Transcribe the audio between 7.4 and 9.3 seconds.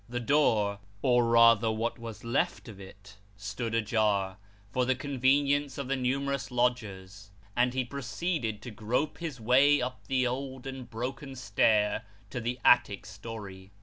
and he proceeded to grope